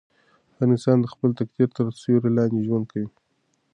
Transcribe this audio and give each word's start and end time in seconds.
هر 0.55 0.67
انسان 0.73 0.97
د 1.01 1.05
خپل 1.13 1.29
تقدیر 1.39 1.69
تر 1.77 1.85
سیوري 2.01 2.31
لاندې 2.37 2.65
ژوند 2.67 2.85
کوي. 2.91 3.09